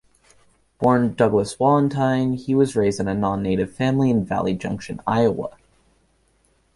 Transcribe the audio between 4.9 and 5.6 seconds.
Iowa.